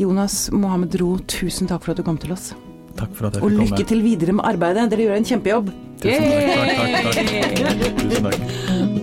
[0.00, 2.50] Jonas Mohammed Ro, tusen takk for at du kom til oss.
[2.96, 3.88] Takk for at jeg Og fikk lykke komme.
[3.92, 4.90] til videre med arbeidet.
[4.92, 5.72] Dere gjør en kjempejobb.
[6.02, 7.26] Tusen takk, takk, takk,
[7.64, 8.00] takk.
[8.02, 9.02] Tusen takk.